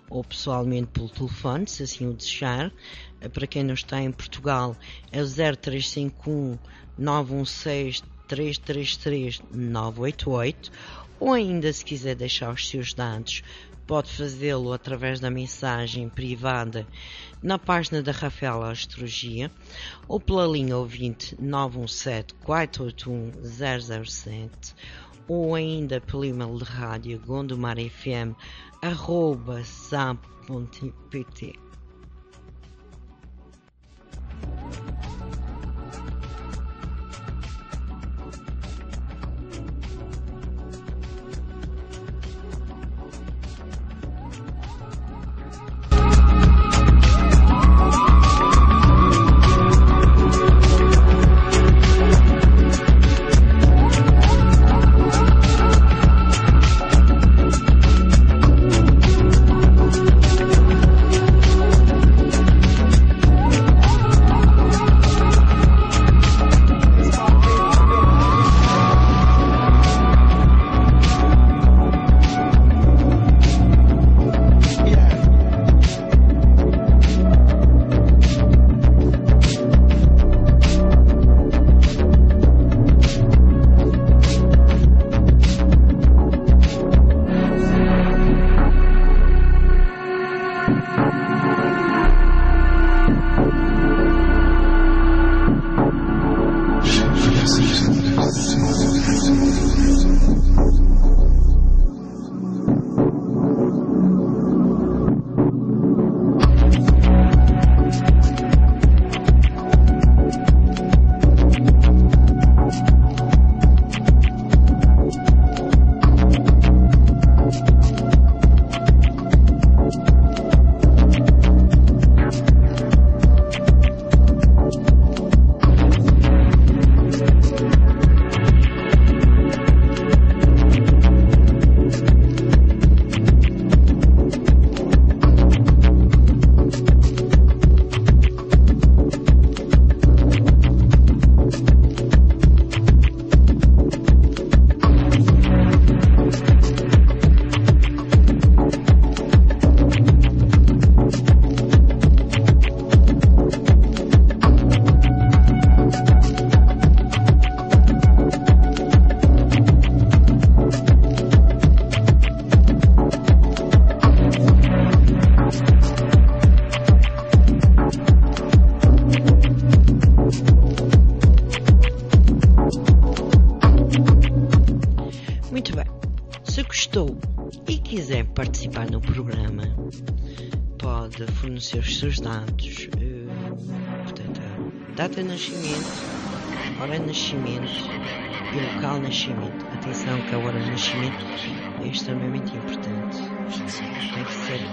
[0.10, 2.74] ou pessoalmente pelo telefone, se assim o desejar.
[3.24, 4.76] Uh, para quem não está em Portugal,
[5.14, 6.60] é o 0351
[6.98, 10.72] 916 333 988
[11.22, 13.44] ou ainda se quiser deixar os seus dados
[13.88, 16.88] pode fazê-lo através da mensagem privada
[17.42, 19.52] na página da Rafael Astrologia
[20.08, 24.76] ou pela linha ouvinte 917 481 007
[25.28, 28.36] ou ainda pelo e-mail de rádio gondomarfm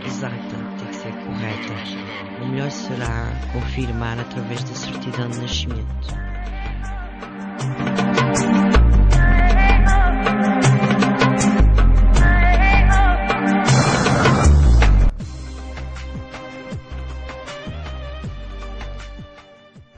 [0.06, 1.74] exata, tem que ser correta.
[2.40, 6.22] O melhor será confirmar através da certidão de nascimento.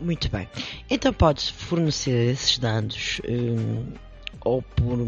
[0.00, 0.48] Muito bem.
[0.90, 3.86] Então podes fornecer esses dados um,
[4.44, 4.98] ou por,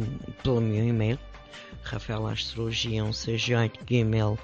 [0.42, 1.18] pelo meu e-mail,
[1.84, 4.38] rafaelastrologia168gmail.com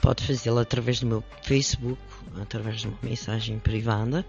[0.00, 2.00] Pode fazê-lo através do meu Facebook,
[2.40, 4.24] através de uma mensagem privada,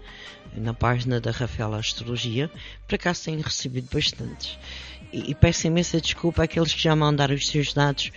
[0.56, 2.50] na página da Rafaela Astrologia.
[2.86, 4.58] Por acaso tenho recebido bastantes.
[5.12, 8.12] E, e peço imensa desculpa àqueles que já mandaram os seus dados,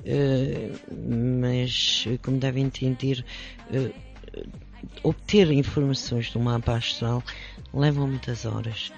[0.00, 0.78] uh,
[1.40, 3.24] mas como devem entender,
[3.70, 3.94] uh,
[5.02, 7.22] obter informações do mapa astral
[7.72, 8.92] leva muitas horas.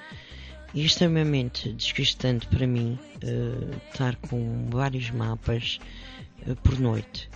[0.74, 6.15] E é extremamente desgastante para mim uh, estar com vários mapas uh,
[6.55, 7.28] por noite.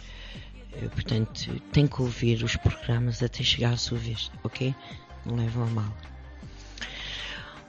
[0.75, 4.75] Uh, portanto, tenho que ouvir os programas até chegar à sua vez, ok?
[5.27, 5.97] Não levam a mal.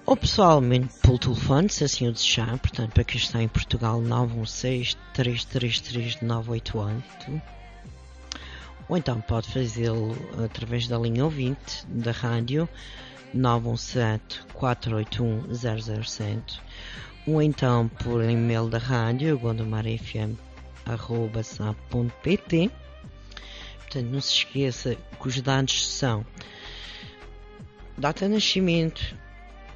[0.06, 4.98] Ou pessoalmente pelo telefone, se assim o desejar, portanto, para quem está em Portugal, 916
[5.14, 7.62] 333 988
[8.92, 10.14] ou então pode fazê-lo
[10.44, 12.68] através da linha ouvinte da rádio
[13.34, 16.62] 917 481 007
[17.26, 19.40] ou então por e-mail da rádio
[20.86, 22.72] gondomarfm.pt
[23.92, 26.26] Portanto, não se esqueça que os dados são
[27.98, 29.16] data de nascimento,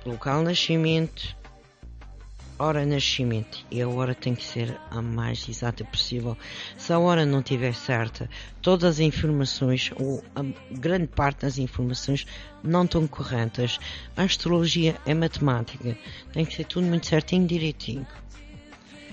[0.06, 1.36] local de nascimento,
[2.58, 6.38] hora de nascimento e a hora tem que ser a mais exata possível.
[6.78, 8.30] Se a hora não estiver certa,
[8.62, 10.24] todas as informações ou
[10.72, 12.26] grande parte das informações
[12.64, 13.80] não estão corretas.
[14.16, 15.98] A astrologia é matemática,
[16.32, 18.08] tem que ser tudo muito certinho, direitinho.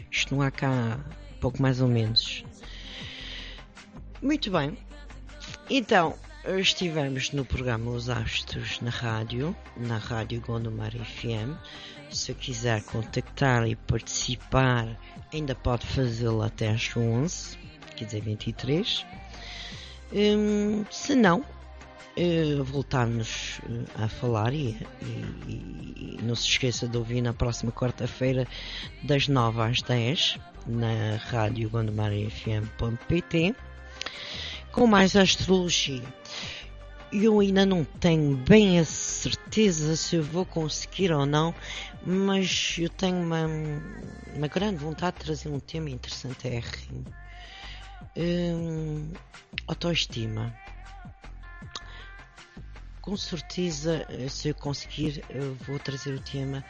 [0.09, 1.01] Isto não há cá
[1.43, 2.43] pouco mais ou menos.
[4.23, 4.79] Muito bem.
[5.69, 6.15] Então,
[6.59, 11.59] estivemos no programa Os Astros na rádio, na rádio Gondomar FM
[12.15, 14.99] se quiser contactar e participar,
[15.33, 17.59] ainda pode fazê-lo até às 11,
[17.97, 19.07] quer dizer 23.
[20.13, 21.45] Hum, se não,
[22.17, 27.73] uh, voltarmos uh, a falar e, e, e, não se esqueça de ouvir na próxima
[27.73, 28.47] quarta-feira
[29.03, 33.55] das 9 às 10 na rádio gondomarfm.pt
[34.71, 36.03] com mais astrologia
[37.13, 41.55] eu ainda não tenho bem a certeza se eu vou conseguir ou não,
[42.07, 43.47] mas eu tenho uma,
[44.35, 46.63] uma grande vontade de trazer um tema interessante é
[49.67, 50.55] autoestima.
[53.03, 56.65] Com certeza, se eu conseguir, eu vou trazer o tema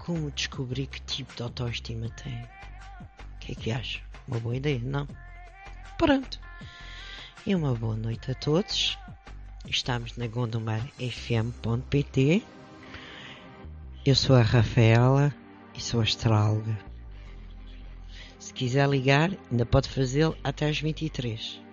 [0.00, 2.34] como descobrir que tipo de autoestima tem.
[2.34, 4.00] O que é que acha?
[4.26, 5.06] Uma boa ideia, não?
[5.96, 6.40] Pronto.
[7.46, 8.98] E uma boa noite a todos.
[9.64, 12.42] Estamos na gondomarfm.pt.
[14.04, 15.32] Eu sou a Rafaela
[15.72, 16.76] e sou astróloga.
[18.40, 21.64] Se quiser ligar, ainda pode fazê-lo até às 23.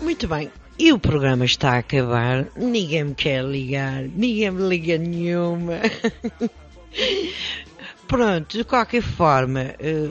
[0.00, 0.50] Muito bem.
[0.78, 2.46] E o programa está a acabar.
[2.56, 4.02] Ninguém me quer ligar.
[4.02, 5.80] Ninguém me liga nenhuma.
[8.08, 10.10] Pronto, de qualquer forma, eh,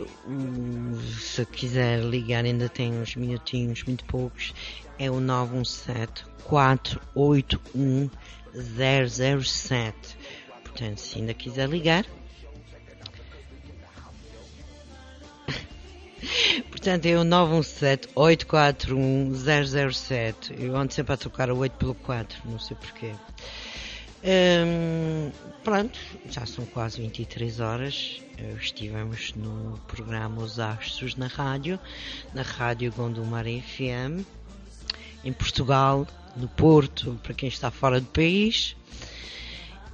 [1.19, 4.53] se quiser ligar, ainda tem uns minutinhos, muito poucos.
[4.97, 8.09] É o 917 481
[8.53, 10.17] 007.
[10.63, 12.05] Portanto, se ainda quiser ligar.
[16.69, 20.55] Portanto, é o 917 841 007.
[20.57, 23.11] Eu ando sempre a trocar o 8 pelo 4, não sei porquê.
[24.25, 25.31] Hum,
[25.63, 25.99] pronto,
[26.29, 28.21] já são quase 23 horas.
[28.37, 31.79] Eh, Estivemos no programa Os Astros na rádio,
[32.33, 34.25] na rádio Gondomar FM,
[35.23, 38.75] em Portugal, no Porto, para quem está fora do país.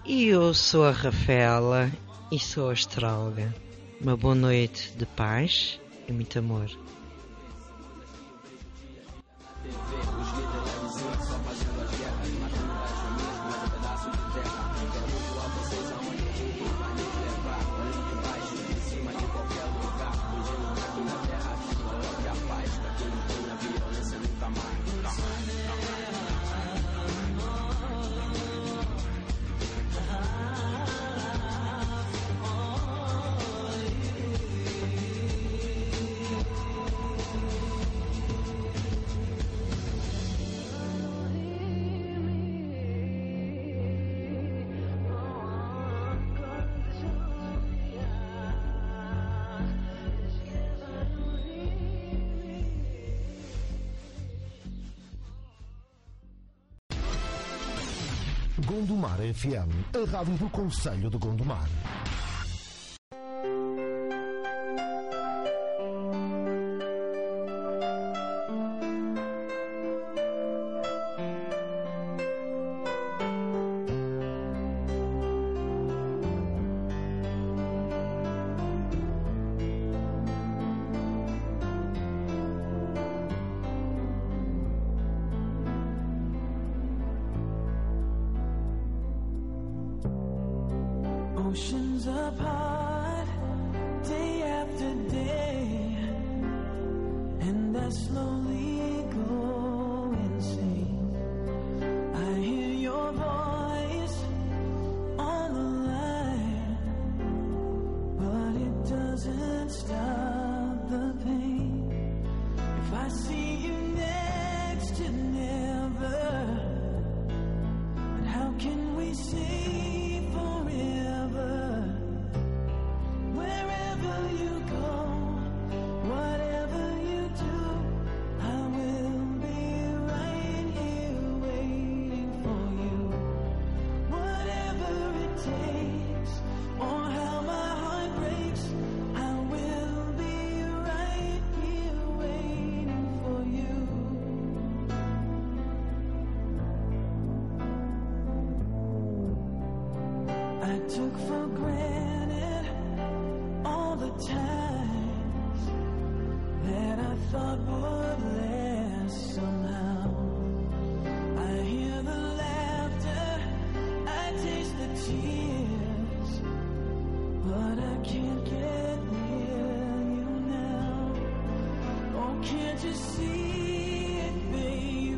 [0.06, 1.92] E eu sou a Rafaela
[2.32, 3.54] e sou a astróloga.
[4.00, 6.70] Uma boa noite de paz e muito amor.
[59.00, 61.70] Gondomar FM, a rádio do Conselho de Gondomar.